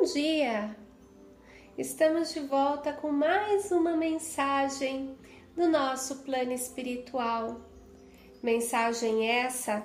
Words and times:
Bom 0.00 0.04
dia! 0.04 0.76
Estamos 1.76 2.32
de 2.32 2.38
volta 2.38 2.92
com 2.92 3.10
mais 3.10 3.72
uma 3.72 3.96
mensagem 3.96 5.18
do 5.56 5.66
nosso 5.66 6.18
plano 6.18 6.52
espiritual. 6.52 7.60
Mensagem 8.40 9.28
essa 9.28 9.84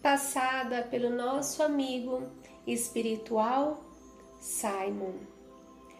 passada 0.00 0.84
pelo 0.84 1.10
nosso 1.10 1.60
amigo 1.60 2.22
espiritual 2.64 3.84
Simon. 4.38 5.14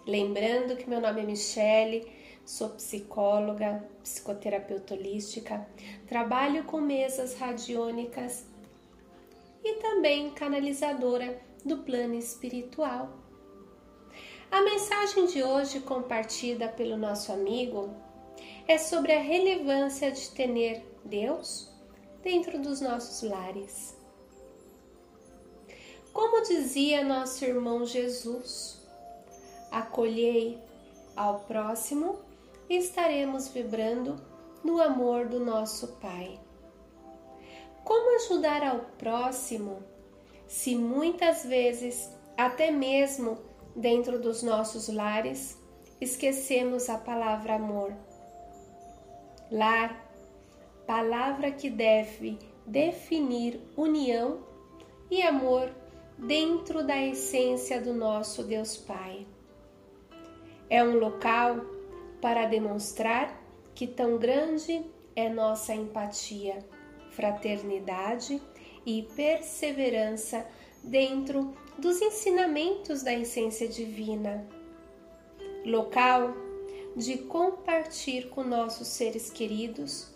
Lembrando 0.06 0.76
que 0.76 0.88
meu 0.88 1.00
nome 1.00 1.22
é 1.22 1.24
Michele, 1.24 2.12
sou 2.44 2.68
psicóloga, 2.70 3.84
psicoterapeuta 4.04 4.94
holística, 4.94 5.66
trabalho 6.06 6.62
com 6.62 6.80
mesas 6.80 7.34
radiônicas 7.34 8.46
e 9.64 9.80
também 9.80 10.30
canalizadora 10.30 11.40
do 11.64 11.78
plano 11.78 12.14
espiritual. 12.14 13.31
A 14.52 14.60
mensagem 14.60 15.24
de 15.24 15.42
hoje, 15.42 15.80
compartida 15.80 16.68
pelo 16.68 16.98
nosso 16.98 17.32
amigo, 17.32 17.88
é 18.68 18.76
sobre 18.76 19.10
a 19.14 19.18
relevância 19.18 20.12
de 20.12 20.28
ter 20.28 20.84
Deus 21.02 21.70
dentro 22.22 22.60
dos 22.60 22.78
nossos 22.78 23.26
lares. 23.26 23.96
Como 26.12 26.42
dizia 26.42 27.02
nosso 27.02 27.42
irmão 27.46 27.86
Jesus, 27.86 28.86
acolhei 29.70 30.58
ao 31.16 31.40
próximo 31.40 32.18
e 32.68 32.76
estaremos 32.76 33.48
vibrando 33.48 34.16
no 34.62 34.82
amor 34.82 35.28
do 35.28 35.40
nosso 35.40 35.94
Pai. 35.94 36.38
Como 37.82 38.16
ajudar 38.16 38.62
ao 38.62 38.80
próximo 38.98 39.82
se 40.46 40.76
muitas 40.76 41.42
vezes, 41.42 42.10
até 42.36 42.70
mesmo 42.70 43.50
dentro 43.74 44.18
dos 44.18 44.42
nossos 44.42 44.88
lares, 44.88 45.58
esquecemos 46.00 46.88
a 46.88 46.98
palavra 46.98 47.54
amor? 47.54 47.92
Lar, 49.50 50.10
palavra 50.86 51.50
que 51.50 51.70
deve 51.70 52.38
definir 52.66 53.60
união 53.76 54.40
e 55.10 55.22
amor 55.22 55.70
dentro 56.16 56.86
da 56.86 57.00
essência 57.00 57.80
do 57.80 57.92
nosso 57.92 58.42
Deus 58.44 58.76
Pai. 58.76 59.26
É 60.70 60.82
um 60.82 60.98
local 60.98 61.60
para 62.20 62.46
demonstrar 62.46 63.40
que 63.74 63.86
tão 63.86 64.16
grande 64.16 64.84
é 65.14 65.28
nossa 65.28 65.74
empatia 65.74 66.64
fraternidade 67.12 68.40
e 68.84 69.02
perseverança 69.14 70.46
dentro 70.82 71.54
dos 71.78 72.00
ensinamentos 72.00 73.02
da 73.02 73.12
essência 73.12 73.68
divina. 73.68 74.46
Local 75.64 76.34
de 76.96 77.18
compartilhar 77.18 78.28
com 78.28 78.42
nossos 78.42 78.88
seres 78.88 79.30
queridos 79.30 80.12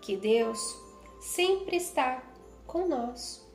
que 0.00 0.16
Deus 0.16 0.76
sempre 1.20 1.76
está 1.76 2.22
com 2.66 2.86
nós, 2.86 3.46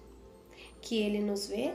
que 0.82 1.02
Ele 1.02 1.20
nos 1.20 1.48
vê 1.48 1.74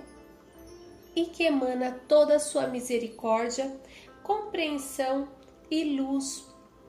e 1.14 1.26
que 1.26 1.44
emana 1.44 2.00
toda 2.08 2.36
a 2.36 2.40
sua 2.40 2.66
misericórdia, 2.66 3.74
compreensão 4.22 5.28
e 5.70 5.96
luz 5.96 6.46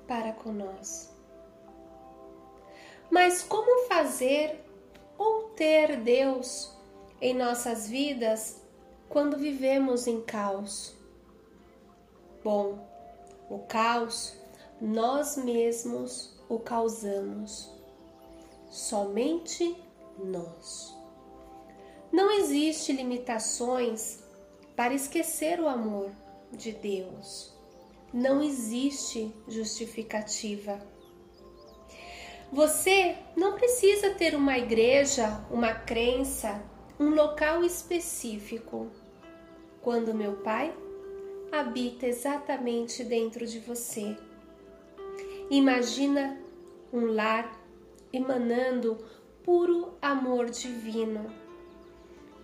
para 0.08 0.31
conosco. 0.31 1.14
Mas 3.09 3.44
como 3.44 3.88
fazer 3.88 4.64
ou 5.17 5.50
ter 5.50 5.98
Deus 5.98 6.76
em 7.22 7.34
nossas 7.34 7.88
vidas 7.88 8.62
quando 9.14 9.38
vivemos 9.38 10.08
em 10.08 10.19
caos? 10.22 10.95
Bom, 12.44 12.80
o 13.47 13.59
caos 13.59 14.33
nós 14.81 15.37
mesmos 15.37 16.36
o 16.49 16.58
causamos, 16.58 17.70
somente 18.71 19.77
nós. 20.17 20.98
Não 22.11 22.32
existe 22.32 22.92
limitações 22.92 24.23
para 24.76 24.95
esquecer 24.95 25.60
o 25.60 25.67
amor 25.70 26.10
de 26.52 26.71
Deus. 26.71 27.54
Não 28.11 28.42
existe 28.42 29.32
justificativa. 29.48 30.80
Você 32.52 33.16
não 33.37 33.54
precisa 33.54 34.10
ter 34.16 34.33
uma 34.33 34.58
igreja, 34.58 35.45
uma 35.52 35.71
crença, 35.71 36.60
um 36.99 37.10
local 37.10 37.64
específico. 37.64 39.02
Quando 39.83 40.14
meu 40.14 40.38
Pai 40.38 40.73
habita 41.52 42.08
exatamente 42.08 43.04
dentro 43.04 43.45
de 43.45 43.60
você. 43.60 44.17
Imagina 45.49 46.39
um 46.92 47.14
lar 47.14 47.61
emanando 48.14 48.98
puro 49.43 49.93
amor 50.02 50.49
divino. 50.49 51.26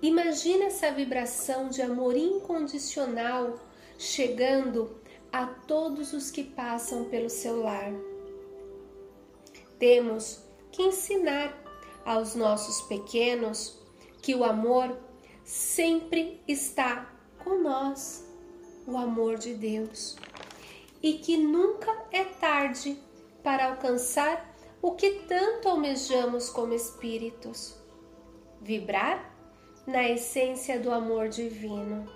Imagina 0.01 0.65
essa 0.65 0.91
vibração 0.91 1.69
de 1.69 1.81
amor 1.81 2.17
incondicional 2.17 3.57
chegando 3.97 4.99
a 5.31 5.45
todos 5.45 6.11
os 6.11 6.29
que 6.29 6.43
passam 6.43 7.05
pelo 7.05 7.29
seu 7.29 7.63
lar. 7.63 7.93
Temos 9.79 10.43
que 10.73 10.83
ensinar 10.83 11.57
aos 12.05 12.35
nossos 12.35 12.81
pequenos 12.81 13.79
que 14.21 14.35
o 14.35 14.43
amor 14.43 14.97
sempre 15.45 16.41
está 16.45 17.18
com 17.49 17.57
nós, 17.63 18.23
o 18.85 18.95
amor 18.95 19.39
de 19.39 19.55
Deus, 19.55 20.15
e 21.01 21.13
que 21.13 21.35
nunca 21.35 22.05
é 22.11 22.23
tarde 22.23 22.95
para 23.41 23.71
alcançar 23.71 24.53
o 24.81 24.91
que 24.91 25.23
tanto 25.27 25.67
almejamos 25.67 26.49
como 26.49 26.73
espíritos 26.73 27.75
vibrar 28.61 29.33
na 29.87 30.07
essência 30.07 30.79
do 30.79 30.91
amor 30.91 31.27
divino. 31.27 32.07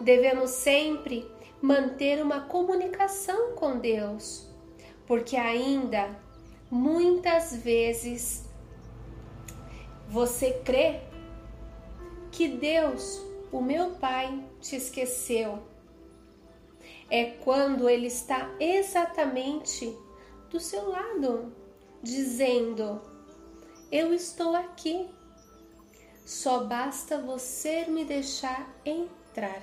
Devemos 0.00 0.50
sempre 0.50 1.28
manter 1.60 2.22
uma 2.22 2.42
comunicação 2.42 3.56
com 3.56 3.78
Deus, 3.78 4.46
porque 5.06 5.36
ainda 5.36 6.16
Muitas 6.74 7.54
vezes 7.54 8.48
você 10.08 10.52
crê 10.64 11.02
que 12.30 12.48
Deus, 12.48 13.22
o 13.52 13.60
meu 13.60 13.90
Pai, 13.90 14.42
te 14.60 14.76
esqueceu. 14.76 15.62
É 17.10 17.26
quando 17.26 17.88
Ele 17.88 18.06
está 18.06 18.50
exatamente 18.58 19.94
do 20.50 20.58
seu 20.58 20.88
lado, 20.88 21.52
dizendo: 22.02 23.00
Eu 23.90 24.14
estou 24.14 24.56
aqui. 24.56 25.06
Só 26.24 26.64
basta 26.64 27.20
você 27.20 27.84
me 27.86 28.04
deixar 28.04 28.74
entrar. 28.86 29.62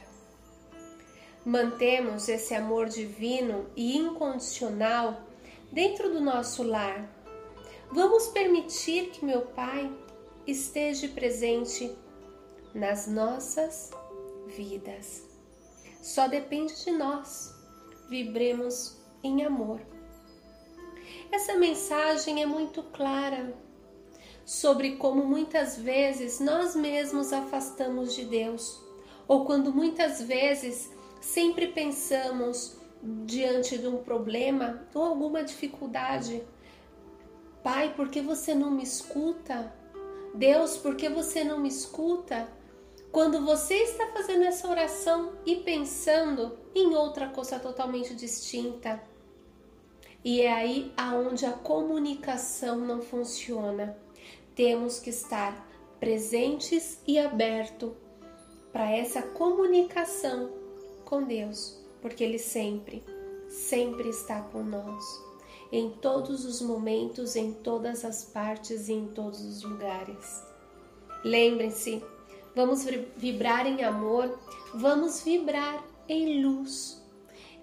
Mantemos 1.44 2.30
esse 2.30 2.54
amor 2.54 2.90
divino 2.90 3.66
e 3.76 3.98
incondicional 3.98 5.22
dentro 5.72 6.12
do 6.14 6.20
nosso 6.20 6.62
lar. 6.64 7.10
Vamos 7.92 8.28
permitir 8.28 9.10
que 9.10 9.26
meu 9.26 9.42
Pai 9.42 9.92
esteja 10.46 11.08
presente 11.08 11.98
nas 12.74 13.08
nossas 13.08 13.92
vidas. 14.48 15.28
Só 16.02 16.28
depende 16.28 16.74
de 16.84 16.92
nós. 16.92 17.54
Vibremos 18.10 18.98
em 19.24 19.44
amor. 19.44 19.82
Essa 21.32 21.56
mensagem 21.56 22.42
é 22.42 22.46
muito 22.46 22.82
clara 22.84 23.54
sobre 24.46 24.96
como 24.96 25.24
muitas 25.26 25.78
vezes 25.78 26.40
nós 26.40 26.76
mesmos 26.76 27.32
afastamos 27.32 28.16
de 28.16 28.26
Deus, 28.26 28.82
ou 29.28 29.46
quando 29.46 29.72
muitas 29.72 30.22
vezes 30.22 30.92
sempre 31.22 31.68
pensamos 31.68 32.78
diante 33.26 33.78
de 33.78 33.88
um 33.88 33.98
problema 33.98 34.88
ou 34.94 35.04
alguma 35.04 35.44
dificuldade. 35.44 36.44
Pai, 37.64 37.94
por 37.94 38.10
que 38.10 38.22
você 38.22 38.56
não 38.56 38.72
me 38.72 38.84
escuta? 38.84 39.72
Deus, 40.34 40.78
por 40.78 40.96
que 40.96 41.10
você 41.10 41.44
não 41.44 41.60
me 41.60 41.70
escuta? 41.70 42.48
Quando 43.12 43.44
você 43.44 43.76
está 43.76 44.08
fazendo 44.08 44.44
essa 44.44 44.68
oração 44.68 45.34
e 45.46 45.58
pensando 45.58 46.58
em 46.76 46.96
outra 46.96 47.28
coisa 47.30 47.60
totalmente 47.60 48.16
distinta. 48.16 49.02
E 50.24 50.42
é 50.42 50.52
aí 50.52 50.94
aonde 50.96 51.46
a 51.46 51.52
comunicação 51.52 52.78
não 52.78 53.02
funciona. 53.02 53.98
Temos 54.54 55.00
que 55.00 55.10
estar 55.10 55.68
presentes 56.00 57.00
e 57.08 57.18
aberto 57.18 57.96
para 58.72 58.92
essa 58.92 59.22
comunicação 59.22 60.52
com 61.06 61.24
Deus 61.24 61.80
porque 62.02 62.24
Ele 62.24 62.40
sempre, 62.40 63.04
sempre 63.48 64.10
está 64.10 64.42
com 64.42 64.64
nós, 64.64 65.04
em 65.72 65.92
todos 65.92 66.46
os 66.46 66.62
momentos, 66.62 67.36
em 67.36 67.52
todas 67.52 68.04
as 68.06 68.24
partes 68.24 68.88
e 68.90 68.94
em 68.94 69.08
todos 69.08 69.42
os 69.42 69.64
lugares. 69.64 70.44
Lembrem-se, 71.24 72.04
vamos 72.56 72.86
vibrar 73.18 73.66
em 73.66 73.84
amor, 73.84 74.40
vamos 74.74 75.22
vibrar 75.22 75.84
em 76.08 76.44
luz 76.44 77.02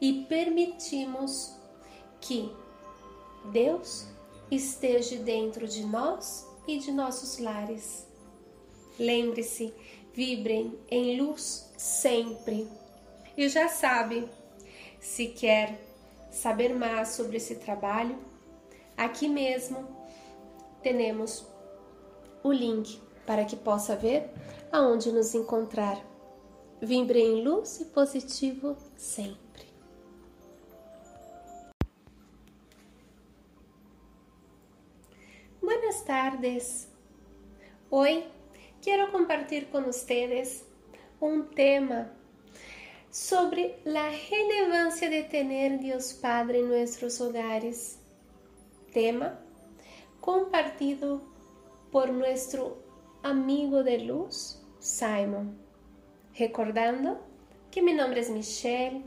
e 0.01 0.25
permitimos 0.29 1.55
que 2.21 2.51
Deus 3.53 4.07
esteja 4.51 5.17
dentro 5.17 5.67
de 5.67 5.85
nós 5.85 6.47
e 6.67 6.79
de 6.79 6.93
nossos 6.93 7.39
lares. 7.39 8.07
Lembre-se, 8.99 9.73
vibrem 10.13 10.79
em 10.91 11.21
luz 11.21 11.71
sempre. 11.77 12.69
E 13.37 13.49
já 13.49 13.69
sabe, 13.69 14.29
se 14.99 15.29
quer 15.29 15.79
saber 16.31 16.75
mais 16.75 17.09
sobre 17.09 17.37
esse 17.37 17.57
trabalho, 17.57 18.19
aqui 18.97 19.29
mesmo 19.29 19.87
temos 20.83 21.45
o 22.43 22.53
link 22.53 23.01
para 23.27 23.45
que 23.45 23.57
possa 23.57 23.97
ver 23.97 24.31
aonde 24.77 25.11
nos 25.11 25.35
encontrar. 25.35 26.05
Vibre 26.83 27.19
em 27.19 27.43
luz 27.43 27.81
e 27.81 27.87
positivo 27.87 28.77
sempre. 28.95 29.65
Buenas 35.63 36.05
tardes. 36.05 36.89
Hoy 37.89 38.25
quiero 38.83 39.11
compartir 39.11 39.71
con 39.71 39.87
ustedes 39.87 40.67
un 41.21 41.49
tema 41.49 42.13
sobre 43.11 43.81
la 43.83 44.11
relevancia 44.11 45.09
de 45.09 45.23
tener 45.23 45.79
Dios 45.79 46.13
Padre 46.13 46.59
en 46.59 46.69
nuestros 46.69 47.19
hogares. 47.23 47.99
Tema 48.93 49.41
compartido 50.21 51.23
por 51.91 52.11
nuestro 52.13 52.85
amigo 53.23 53.83
de 53.83 54.01
luz, 54.01 54.63
Simon. 54.87 55.59
Recordando 56.39 57.19
que 57.73 57.83
mi 57.83 57.93
nombre 57.93 58.21
es 58.21 58.31
Michelle, 58.31 59.03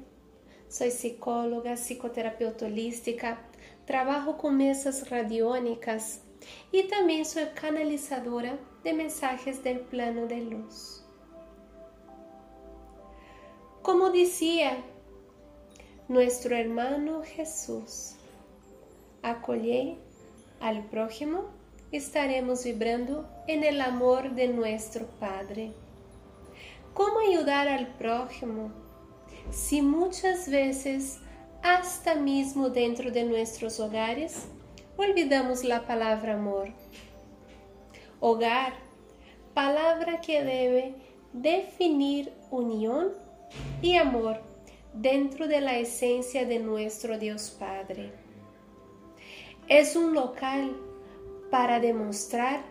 soy 0.67 0.91
psicóloga, 0.91 1.77
psicoterapeuta 1.77 2.65
holística, 2.65 3.39
trabajo 3.85 4.37
con 4.37 4.57
mesas 4.57 5.09
radiónicas 5.09 6.19
y 6.73 6.83
también 6.89 7.23
soy 7.23 7.45
canalizadora 7.55 8.59
de 8.83 8.91
mensajes 8.91 9.63
del 9.63 9.79
plano 9.79 10.27
de 10.27 10.41
luz. 10.41 11.05
Como 13.81 14.09
decía 14.09 14.83
nuestro 16.09 16.57
hermano 16.57 17.23
Jesús, 17.23 18.15
acolhei 19.23 19.97
al 20.59 20.83
prójimo, 20.89 21.45
estaremos 21.91 22.63
vibrando 22.63 23.27
en 23.47 23.63
el 23.63 23.81
amor 23.81 24.31
de 24.31 24.47
nuestro 24.47 25.07
Padre. 25.19 25.71
¿Cómo 26.93 27.19
ayudar 27.19 27.67
al 27.67 27.87
prójimo 27.95 28.71
si 29.49 29.81
muchas 29.81 30.49
veces, 30.49 31.19
hasta 31.63 32.15
mismo 32.15 32.69
dentro 32.69 33.11
de 33.11 33.23
nuestros 33.23 33.79
hogares, 33.79 34.47
olvidamos 34.97 35.63
la 35.63 35.87
palabra 35.87 36.35
amor? 36.35 36.69
Hogar, 38.19 38.73
palabra 39.53 40.21
que 40.21 40.43
debe 40.43 40.95
definir 41.33 42.31
unión 42.51 43.13
y 43.81 43.95
amor 43.95 44.41
dentro 44.93 45.47
de 45.47 45.61
la 45.61 45.77
esencia 45.77 46.45
de 46.45 46.59
nuestro 46.59 47.17
Dios 47.17 47.55
Padre. 47.57 48.11
Es 49.67 49.95
un 49.95 50.13
local 50.13 50.75
para 51.49 51.79
demostrar 51.79 52.61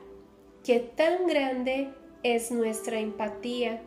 que 0.65 0.81
tan 0.81 1.27
grande 1.27 1.91
es 2.23 2.51
nuestra 2.51 2.99
empatía, 2.99 3.83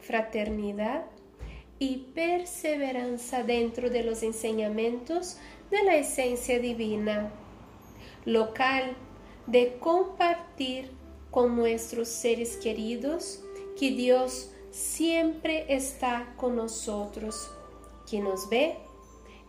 fraternidad 0.00 1.04
y 1.78 2.08
perseverancia 2.14 3.44
dentro 3.44 3.90
de 3.90 4.02
los 4.02 4.22
enseñamientos 4.22 5.38
de 5.70 5.82
la 5.84 5.96
esencia 5.96 6.58
divina. 6.58 7.30
Local 8.24 8.96
de 9.46 9.78
compartir 9.78 10.90
con 11.30 11.56
nuestros 11.56 12.08
seres 12.08 12.56
queridos 12.56 13.42
que 13.78 13.92
Dios 13.92 14.50
siempre 14.70 15.66
está 15.74 16.34
con 16.36 16.56
nosotros, 16.56 17.50
que 18.10 18.20
nos 18.20 18.48
ve 18.48 18.76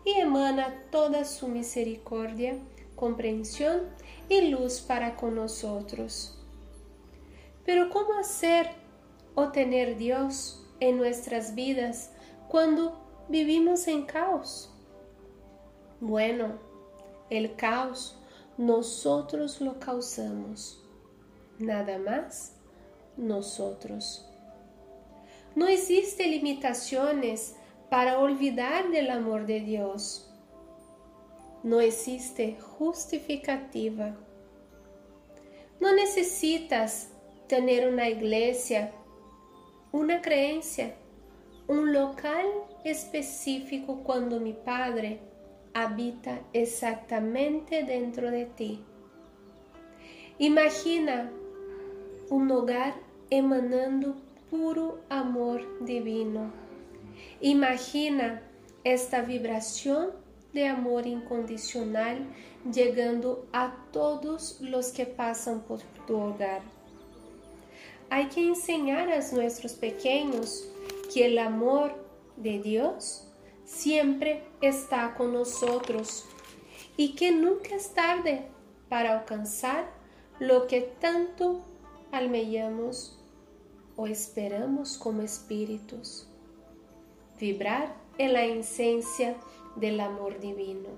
y 0.04 0.12
emana 0.12 0.84
toda 0.90 1.24
su 1.24 1.48
misericordia, 1.48 2.56
comprensión 3.00 3.80
y 4.28 4.42
luz 4.50 4.82
para 4.82 5.16
con 5.16 5.34
nosotros. 5.34 6.36
Pero 7.64 7.88
¿cómo 7.88 8.12
hacer 8.18 8.68
o 9.34 9.48
tener 9.48 9.96
Dios 9.96 10.66
en 10.80 10.98
nuestras 10.98 11.54
vidas 11.54 12.12
cuando 12.48 13.00
vivimos 13.28 13.88
en 13.88 14.04
caos? 14.04 14.70
Bueno, 15.98 16.58
el 17.30 17.56
caos 17.56 18.18
nosotros 18.58 19.62
lo 19.62 19.80
causamos, 19.80 20.84
nada 21.58 21.98
más 21.98 22.52
nosotros. 23.16 24.26
No 25.54 25.68
existe 25.68 26.26
limitaciones 26.26 27.56
para 27.88 28.18
olvidar 28.18 28.90
del 28.90 29.10
amor 29.10 29.46
de 29.46 29.60
Dios. 29.60 30.29
No 31.62 31.80
existe 31.80 32.56
justificativa. 32.58 34.16
No 35.78 35.94
necesitas 35.94 37.10
tener 37.48 37.88
una 37.92 38.08
iglesia, 38.08 38.92
una 39.92 40.22
creencia, 40.22 40.94
un 41.68 41.92
local 41.92 42.46
específico 42.84 44.02
cuando 44.02 44.40
mi 44.40 44.52
Padre 44.52 45.20
habita 45.74 46.40
exactamente 46.52 47.84
dentro 47.84 48.30
de 48.30 48.46
ti. 48.46 48.84
Imagina 50.38 51.30
un 52.30 52.50
hogar 52.50 52.94
emanando 53.28 54.16
puro 54.50 55.00
amor 55.08 55.84
divino. 55.84 56.50
Imagina 57.40 58.42
esta 58.82 59.22
vibración 59.22 60.10
de 60.52 60.66
amor 60.66 61.06
incondicional 61.06 62.26
llegando 62.72 63.46
a 63.52 63.74
todos 63.92 64.60
los 64.60 64.88
que 64.88 65.06
pasan 65.06 65.60
por 65.60 65.80
tu 66.06 66.16
hogar. 66.16 66.62
Hay 68.10 68.28
que 68.28 68.46
enseñar 68.46 69.08
a 69.10 69.20
nuestros 69.32 69.72
pequeños 69.74 70.68
que 71.12 71.26
el 71.26 71.38
amor 71.38 71.94
de 72.36 72.58
Dios 72.58 73.28
siempre 73.64 74.42
está 74.60 75.14
con 75.14 75.32
nosotros 75.32 76.24
y 76.96 77.14
que 77.14 77.30
nunca 77.30 77.76
es 77.76 77.94
tarde 77.94 78.46
para 78.88 79.20
alcanzar 79.20 79.88
lo 80.40 80.66
que 80.66 80.80
tanto 80.80 81.64
almejamos 82.10 83.16
o 83.96 84.06
esperamos 84.06 84.98
como 84.98 85.22
espíritus. 85.22 86.26
Vibrar 87.38 87.94
en 88.20 88.32
la 88.32 88.44
esencia 88.44 89.36
del 89.76 90.00
amor 90.00 90.38
divino. 90.40 90.88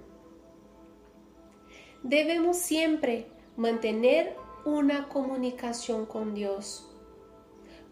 Debemos 2.03 2.57
siempre 2.57 3.27
mantener 3.57 4.37
una 4.65 5.09
comunicación 5.09 6.07
con 6.07 6.35
Dios, 6.35 6.91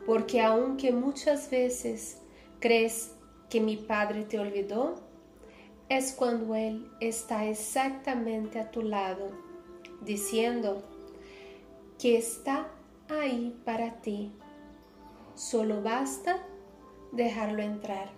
porque 0.05 0.41
aunque 0.41 0.93
muchas 0.93 1.51
veces 1.51 2.21
crees 2.59 3.15
que 3.49 3.61
mi 3.61 3.77
Padre 3.77 4.25
te 4.25 4.39
olvidó, 4.39 4.97
es 5.89 6.13
cuando 6.13 6.55
Él 6.55 6.91
está 7.01 7.47
exactamente 7.47 8.59
a 8.59 8.71
tu 8.71 8.83
lado, 8.83 9.31
diciendo 10.01 10.83
que 11.99 12.17
está 12.17 12.69
ahí 13.09 13.57
para 13.65 14.01
ti 14.01 14.33
Solo 15.41 15.81
basta 15.81 16.37
dejarlo 17.13 17.63
entrar. 17.63 18.11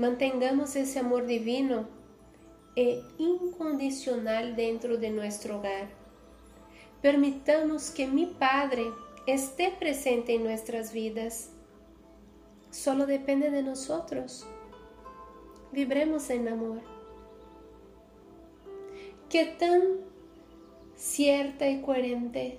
Mantengamos 0.00 0.76
ese 0.76 0.98
amor 0.98 1.26
divino 1.26 1.86
e 2.74 3.02
incondicional 3.18 4.56
dentro 4.56 4.96
de 4.96 5.10
nuestro 5.10 5.58
hogar. 5.58 5.90
Permitamos 7.02 7.90
que 7.90 8.06
mi 8.06 8.24
Padre 8.24 8.86
esté 9.26 9.70
presente 9.78 10.36
en 10.36 10.42
nuestras 10.42 10.94
vidas. 10.94 11.50
Solo 12.70 13.04
depende 13.04 13.50
de 13.50 13.62
nosotros. 13.62 14.46
Vibremos 15.70 16.30
en 16.30 16.48
amor. 16.48 16.80
¿Qué 19.28 19.54
tan 19.58 19.82
cierta 20.96 21.68
y 21.68 21.82
coherente 21.82 22.58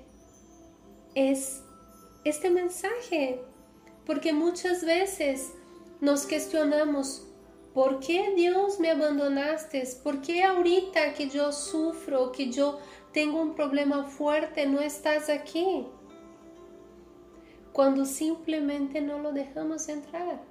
es 1.15 1.63
este 2.23 2.51
mensaje, 2.51 3.41
porque 4.05 4.31
muchas 4.31 4.85
veces 4.85 5.53
nos 6.01 6.25
cuestionamos, 6.25 7.27
¿por 7.73 7.99
qué 7.99 8.33
Dios 8.35 8.79
me 8.79 8.91
abandonaste? 8.91 9.83
¿Por 10.03 10.21
qué 10.21 10.43
ahorita 10.43 11.13
que 11.13 11.29
yo 11.29 11.51
sufro, 11.51 12.31
que 12.31 12.51
yo 12.51 12.79
tengo 13.11 13.41
un 13.41 13.53
problema 13.53 14.03
fuerte, 14.05 14.65
no 14.65 14.81
estás 14.81 15.29
aquí? 15.29 15.85
quando 17.73 18.05
simplesmente 18.05 18.99
não 18.99 19.25
o 19.25 19.31
deixamos 19.31 19.87
entrar. 19.87 20.41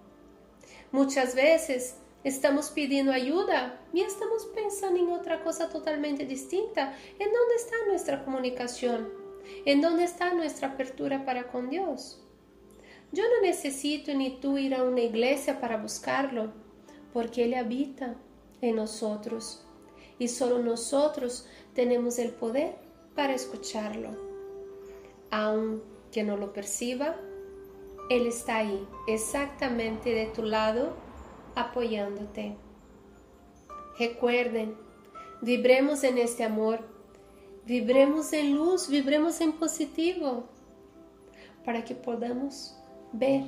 Muitas 0.90 1.34
vezes 1.34 1.96
estamos 2.24 2.70
pedindo 2.70 3.10
ajuda 3.10 3.78
e 3.92 4.00
estamos 4.00 4.44
pensando 4.46 4.96
em 4.96 5.08
outra 5.08 5.38
coisa 5.38 5.66
totalmente 5.66 6.24
distinta. 6.24 6.94
Em 7.18 7.28
onde 7.28 7.54
está 7.54 7.86
nossa 7.86 8.16
comunicação? 8.18 9.06
Em 9.66 9.84
onde 9.84 10.04
está 10.04 10.34
nossa 10.34 10.66
abertura 10.66 11.18
para 11.20 11.44
com 11.44 11.66
Deus? 11.66 12.18
Eu 13.14 13.28
não 13.28 13.42
necessito 13.42 14.14
nem 14.14 14.38
tu 14.38 14.56
ir 14.56 14.72
a 14.72 14.84
uma 14.84 15.00
igreja 15.00 15.52
para 15.52 15.76
buscarlo, 15.76 16.52
porque 17.12 17.43
Ele 17.43 17.55
habita 17.55 18.17
em 18.62 18.73
nós 18.73 19.02
e 20.19 20.29
só 20.29 20.47
nós 20.59 20.93
temos 21.75 22.19
o 22.19 22.33
poder 22.33 22.75
para 23.14 23.35
escucharlo. 23.35 24.17
Aunque 25.31 26.23
não 26.23 26.37
lo 26.37 26.49
perciba, 26.49 27.17
Ele 28.11 28.29
está 28.29 28.57
aí, 28.57 28.87
exatamente 29.07 30.11
de 30.11 30.26
tu 30.26 30.43
lado, 30.43 30.93
apoiando-te. 31.55 32.57
Recuerden, 33.99 34.76
vibremos 35.40 36.05
en 36.05 36.19
este 36.19 36.43
amor, 36.43 36.81
vibremos 37.64 38.33
en 38.33 38.57
luz, 38.57 38.88
vibremos 38.88 39.40
en 39.40 39.52
positivo, 39.52 40.45
para 41.64 41.85
que 41.85 41.95
podamos 41.95 42.76
ver 43.12 43.45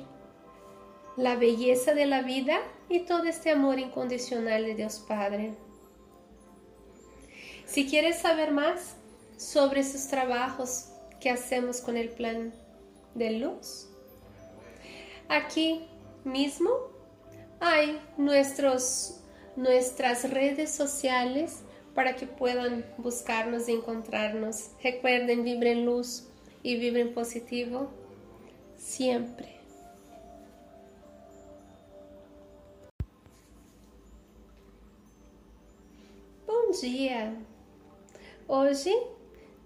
la 1.17 1.35
belleza 1.35 1.93
de 1.93 2.05
la 2.05 2.21
vida 2.21 2.59
y 2.93 2.99
todo 2.99 3.23
este 3.23 3.49
amor 3.49 3.79
incondicional 3.79 4.65
de 4.65 4.75
Dios 4.75 5.03
Padre. 5.07 5.55
Si 7.65 7.89
quieres 7.89 8.19
saber 8.19 8.51
más 8.51 8.97
sobre 9.35 9.79
esos 9.81 10.07
trabajos 10.09 10.89
que 11.19 11.31
hacemos 11.31 11.81
con 11.81 11.97
el 11.97 12.09
plan 12.09 12.53
de 13.15 13.31
luz, 13.31 13.89
aquí 15.27 15.87
mismo 16.23 16.69
hay 17.59 17.99
nuestros, 18.17 19.21
nuestras 19.55 20.29
redes 20.29 20.69
sociales 20.69 21.63
para 21.95 22.15
que 22.15 22.27
puedan 22.27 22.85
buscarnos 22.99 23.69
y 23.69 23.71
encontrarnos. 23.71 24.69
Recuerden, 24.83 25.43
vibren 25.43 25.83
luz 25.83 26.27
y 26.61 26.77
vibren 26.77 27.11
positivo 27.15 27.89
siempre. 28.77 29.52
Dia! 36.81 37.37
Hoje, 38.47 38.89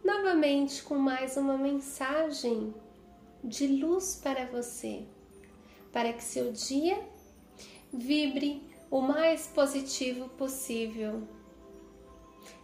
novamente 0.03 0.83
com 0.83 0.95
mais 0.95 1.37
uma 1.37 1.57
mensagem 1.57 2.75
de 3.41 3.65
luz 3.65 4.19
para 4.21 4.45
você, 4.47 5.05
para 5.93 6.11
que 6.11 6.21
seu 6.21 6.51
dia 6.51 6.99
vibre 7.93 8.61
o 8.91 8.99
mais 8.99 9.47
positivo 9.47 10.27
possível. 10.31 11.25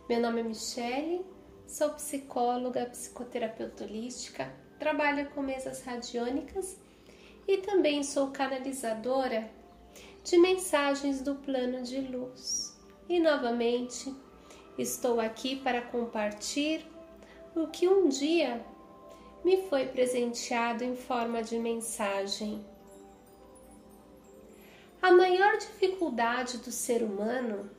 Meu 0.09 0.19
nome 0.19 0.41
é 0.41 0.43
Michele, 0.43 1.25
sou 1.65 1.91
psicóloga, 1.91 2.87
psicoterapeuta 2.87 3.85
holística, 3.85 4.53
trabalho 4.77 5.29
com 5.29 5.41
mesas 5.41 5.81
radiônicas 5.83 6.77
e 7.47 7.59
também 7.59 8.03
sou 8.03 8.27
canalizadora 8.31 9.49
de 10.21 10.37
mensagens 10.37 11.21
do 11.21 11.35
plano 11.35 11.81
de 11.81 12.01
luz. 12.01 12.77
E 13.07 13.19
novamente 13.19 14.13
estou 14.77 15.19
aqui 15.19 15.55
para 15.55 15.81
compartilhar 15.81 16.83
o 17.55 17.67
que 17.67 17.87
um 17.87 18.09
dia 18.09 18.65
me 19.43 19.67
foi 19.69 19.85
presenteado 19.87 20.83
em 20.83 20.95
forma 20.95 21.43
de 21.43 21.59
mensagem. 21.59 22.65
A 25.01 25.11
maior 25.11 25.57
dificuldade 25.57 26.59
do 26.59 26.71
ser 26.71 27.03
humano 27.03 27.69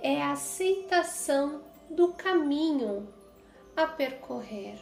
é 0.00 0.20
a 0.20 0.32
aceitação 0.32 1.62
do 1.88 2.12
caminho 2.12 3.08
a 3.76 3.86
percorrer. 3.86 4.78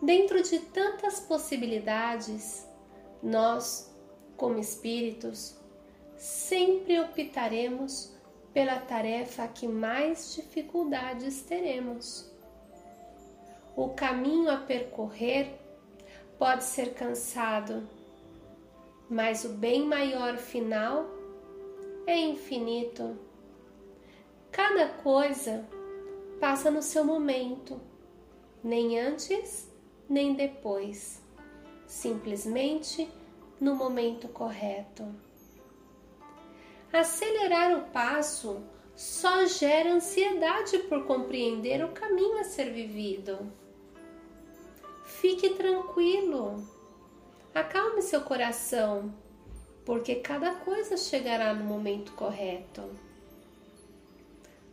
Dentro 0.00 0.42
de 0.42 0.58
tantas 0.60 1.20
possibilidades, 1.20 2.66
nós, 3.22 3.94
como 4.36 4.58
espíritos, 4.58 5.56
sempre 6.16 6.98
optaremos 6.98 8.15
pela 8.56 8.78
tarefa 8.78 9.46
que 9.46 9.68
mais 9.68 10.34
dificuldades 10.34 11.42
teremos. 11.42 12.32
O 13.76 13.90
caminho 13.90 14.50
a 14.50 14.56
percorrer 14.56 15.60
pode 16.38 16.64
ser 16.64 16.94
cansado 16.94 17.86
mas 19.10 19.44
o 19.44 19.50
bem 19.50 19.84
maior 19.84 20.38
final 20.38 21.04
é 22.06 22.18
infinito. 22.18 23.18
Cada 24.50 24.88
coisa 24.88 25.68
passa 26.40 26.70
no 26.70 26.80
seu 26.80 27.04
momento, 27.04 27.78
nem 28.64 28.98
antes 28.98 29.70
nem 30.08 30.32
depois, 30.32 31.22
simplesmente 31.86 33.06
no 33.60 33.74
momento 33.74 34.28
correto. 34.28 35.04
Acelerar 36.98 37.78
o 37.78 37.82
passo 37.90 38.62
só 38.94 39.44
gera 39.46 39.92
ansiedade 39.92 40.78
por 40.80 41.04
compreender 41.04 41.84
o 41.84 41.92
caminho 41.92 42.38
a 42.38 42.44
ser 42.44 42.72
vivido. 42.72 43.38
Fique 45.04 45.50
tranquilo 45.50 46.64
Acalme 47.56 48.02
seu 48.02 48.20
coração, 48.20 49.14
porque 49.82 50.16
cada 50.16 50.56
coisa 50.56 50.94
chegará 50.94 51.54
no 51.54 51.64
momento 51.64 52.12
correto. 52.12 52.82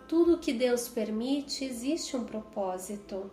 Tudo 0.06 0.38
que 0.38 0.52
Deus 0.52 0.90
permite 0.90 1.64
existe 1.64 2.18
um 2.18 2.26
propósito. 2.26 3.32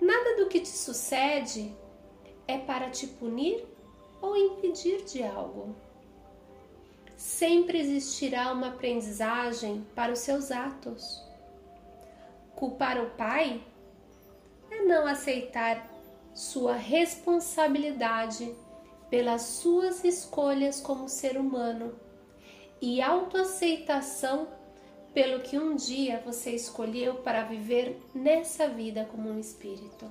Nada 0.00 0.38
do 0.38 0.48
que 0.48 0.58
te 0.58 0.70
sucede 0.70 1.72
é 2.48 2.58
para 2.58 2.90
te 2.90 3.06
punir 3.06 3.64
ou 4.20 4.36
impedir 4.36 5.04
de 5.04 5.22
algo. 5.22 5.76
Sempre 7.26 7.80
existirá 7.80 8.52
uma 8.52 8.68
aprendizagem 8.68 9.84
para 9.96 10.12
os 10.12 10.20
seus 10.20 10.52
atos. 10.52 11.20
Culpar 12.54 13.02
o 13.02 13.10
pai 13.10 13.60
é 14.70 14.84
não 14.84 15.08
aceitar 15.08 15.90
sua 16.32 16.74
responsabilidade 16.74 18.54
pelas 19.10 19.42
suas 19.42 20.04
escolhas 20.04 20.80
como 20.80 21.08
ser 21.08 21.36
humano 21.36 21.98
e 22.80 23.02
autoaceitação 23.02 24.46
pelo 25.12 25.40
que 25.40 25.58
um 25.58 25.74
dia 25.74 26.22
você 26.24 26.52
escolheu 26.52 27.16
para 27.16 27.42
viver 27.42 28.00
nessa 28.14 28.68
vida 28.68 29.04
como 29.10 29.28
um 29.28 29.40
espírito. 29.40 30.10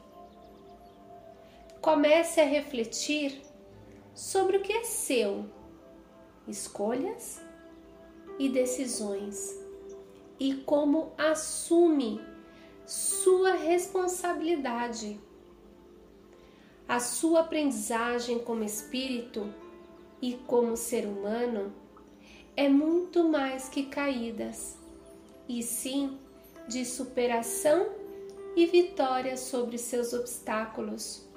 Comece 1.80 2.42
a 2.42 2.46
refletir 2.46 3.42
sobre 4.14 4.58
o 4.58 4.62
que 4.62 4.74
é 4.74 4.84
seu, 4.84 5.46
escolhas 6.48 7.42
e 8.38 8.50
decisões, 8.50 9.58
e 10.40 10.56
como 10.56 11.12
assume 11.18 12.22
sua 12.86 13.54
responsabilidade 13.54 15.20
a 16.88 17.00
sua 17.00 17.40
aprendizagem 17.40 18.38
como 18.38 18.64
espírito 18.64 19.52
e 20.22 20.34
como 20.46 20.78
ser 20.78 21.08
humano 21.08 21.74
é 22.56 22.70
muito 22.70 23.24
mais 23.24 23.68
que 23.68 23.88
caídas, 23.88 24.78
e 25.50 25.64
sim 25.64 26.20
de 26.68 26.86
superação 26.86 27.88
e 28.56 28.66
vitória 28.68 29.36
sobre 29.36 29.78
seus 29.78 30.14
obstáculos. 30.14 31.28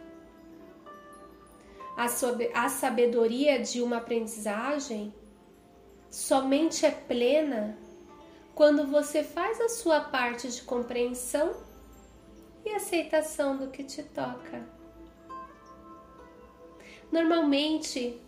A 1.98 2.68
sabedoria 2.68 3.58
de 3.58 3.82
uma 3.82 3.96
aprendizagem 3.96 5.12
somente 6.08 6.86
é 6.86 6.92
plena 6.92 7.76
quando 8.54 8.86
você 8.86 9.24
faz 9.24 9.60
a 9.60 9.68
sua 9.68 10.02
parte 10.02 10.48
de 10.48 10.62
compreensão 10.62 11.56
e 12.64 12.70
aceitação 12.70 13.56
do 13.56 13.66
que 13.66 13.82
te 13.82 14.04
toca. 14.04 14.64
Normalmente, 17.10 18.22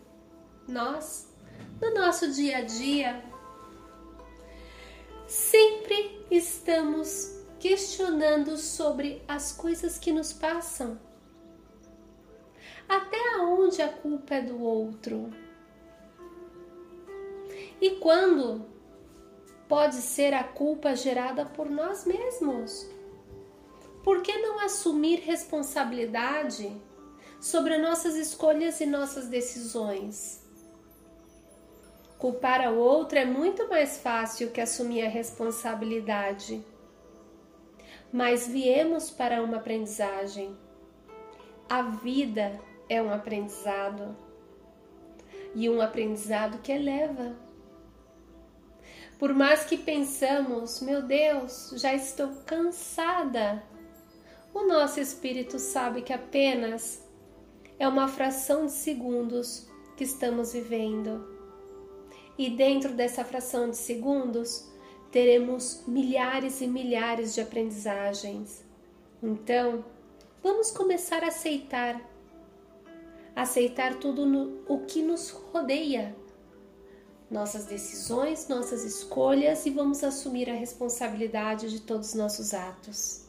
nós, 0.67 1.33
no 1.81 1.95
nosso 1.95 2.33
dia 2.33 2.59
a 2.59 2.63
dia, 2.63 3.25
sempre 5.29 6.27
estamos 6.29 7.41
questionando 7.61 8.57
sobre 8.57 9.23
as 9.29 9.53
coisas 9.53 9.97
que 9.97 10.11
nos 10.11 10.33
passam. 10.33 10.99
Até 12.91 13.39
onde 13.39 13.81
a 13.81 13.89
culpa 13.89 14.35
é 14.35 14.43
do 14.43 14.61
outro? 14.61 15.33
E 17.81 17.93
quando 17.93 18.67
pode 19.69 19.97
ser 19.97 20.35
a 20.35 20.43
culpa 20.43 20.97
gerada 20.97 21.47
por 21.47 21.71
nós 21.71 22.05
mesmos? 22.05 22.91
Por 24.03 24.23
que 24.23 24.37
não 24.39 24.59
assumir 24.59 25.21
responsabilidade 25.21 26.77
sobre 27.41 27.79
nossas 27.79 28.17
escolhas 28.17 28.81
e 28.81 28.87
nossas 28.87 29.29
decisões. 29.29 30.47
Culpar 32.19 32.61
ao 32.61 32.77
outro 32.77 33.19
é 33.19 33.25
muito 33.25 33.67
mais 33.67 33.97
fácil 33.97 34.51
que 34.51 34.61
assumir 34.61 35.07
a 35.07 35.09
responsabilidade. 35.09 36.63
Mas 38.13 38.47
viemos 38.47 39.11
para 39.11 39.43
uma 39.43 39.57
aprendizagem. 39.57 40.55
A 41.67 41.83
vida 41.83 42.61
é 42.91 43.03
um 43.03 43.11
aprendizado. 43.11 44.15
E 45.55 45.71
um 45.71 45.81
aprendizado 45.81 46.59
que 46.59 46.71
eleva. 46.71 47.35
Por 49.19 49.33
mais 49.33 49.65
que 49.65 49.79
pensamos, 49.79 50.83
meu 50.83 51.01
Deus, 51.03 51.73
já 51.77 51.95
estou 51.95 52.29
cansada, 52.45 53.63
o 54.53 54.67
nosso 54.67 55.01
espírito 55.01 55.59
sabe 55.59 56.03
que 56.03 56.13
apenas 56.13 57.03
é 57.79 57.89
uma 57.89 58.09
fração 58.09 58.67
de 58.67 58.73
segundos 58.73 59.69
que 59.97 60.05
estamos 60.05 60.53
vivendo 60.53 61.41
e 62.41 62.49
dentro 62.49 62.95
dessa 62.95 63.23
fração 63.23 63.69
de 63.69 63.77
segundos 63.77 64.67
teremos 65.13 65.83
milhares 65.87 66.63
e 66.63 66.67
milhares 66.67 67.35
de 67.35 67.43
aprendizagens. 67.43 68.65
Então, 69.23 69.85
vamos 70.43 70.71
começar 70.71 71.23
a 71.23 71.29
aceitar, 71.29 72.01
aceitar 73.35 73.95
tudo 73.95 74.27
no, 74.27 74.63
o 74.69 74.81
que 74.87 75.03
nos 75.03 75.31
rodeia, 75.31 76.15
nossas 77.31 77.65
decisões, 77.67 78.49
nossas 78.49 78.85
escolhas 78.85 79.65
e 79.67 79.71
vamos 79.71 80.03
assumir 80.03 80.51
a 80.51 80.55
responsabilidade 80.55 81.71
de 81.71 81.81
todos 81.81 82.09
os 82.09 82.15
nossos 82.15 82.53
atos. 82.53 83.23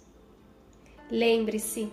Lembre-se, 1.10 1.92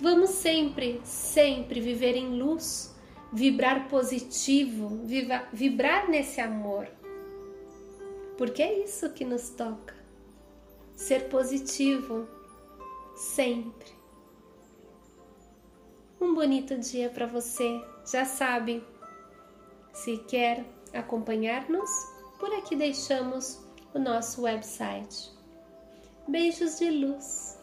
vamos 0.00 0.30
sempre, 0.30 1.00
sempre 1.04 1.80
viver 1.80 2.16
em 2.16 2.38
luz 2.38 2.90
vibrar 3.32 3.88
positivo, 3.88 4.88
viva, 5.04 5.46
vibrar 5.52 6.08
nesse 6.08 6.40
amor. 6.40 6.88
Porque 8.36 8.62
é 8.62 8.84
isso 8.84 9.10
que 9.10 9.24
nos 9.24 9.50
toca. 9.50 9.94
Ser 10.96 11.28
positivo 11.28 12.26
sempre. 13.16 13.99
Um 16.20 16.34
bonito 16.34 16.76
dia 16.76 17.08
para 17.08 17.26
você. 17.26 17.82
Já 18.04 18.26
sabe, 18.26 18.84
se 19.92 20.18
quer 20.18 20.66
acompanhar-nos, 20.92 21.90
por 22.38 22.52
aqui 22.52 22.76
deixamos 22.76 23.64
o 23.94 23.98
nosso 23.98 24.42
website. 24.42 25.30
Beijos 26.28 26.78
de 26.78 26.90
luz. 26.90 27.59